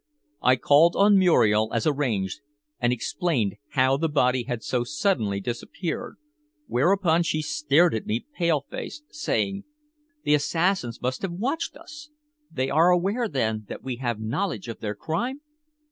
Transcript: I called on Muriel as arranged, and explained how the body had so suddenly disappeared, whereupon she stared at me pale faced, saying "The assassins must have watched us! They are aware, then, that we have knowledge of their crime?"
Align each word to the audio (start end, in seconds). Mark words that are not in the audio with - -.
I 0.41 0.55
called 0.55 0.95
on 0.95 1.19
Muriel 1.19 1.71
as 1.73 1.85
arranged, 1.85 2.39
and 2.79 2.91
explained 2.91 3.57
how 3.73 3.97
the 3.97 4.09
body 4.09 4.45
had 4.45 4.63
so 4.63 4.83
suddenly 4.83 5.39
disappeared, 5.39 6.15
whereupon 6.65 7.21
she 7.21 7.43
stared 7.43 7.93
at 7.93 8.07
me 8.07 8.25
pale 8.35 8.65
faced, 8.67 9.03
saying 9.13 9.63
"The 10.23 10.33
assassins 10.33 10.99
must 11.03 11.21
have 11.21 11.33
watched 11.33 11.77
us! 11.77 12.09
They 12.49 12.71
are 12.71 12.89
aware, 12.89 13.27
then, 13.29 13.65
that 13.69 13.83
we 13.83 13.97
have 13.97 14.19
knowledge 14.19 14.67
of 14.67 14.79
their 14.79 14.95
crime?" 14.95 15.41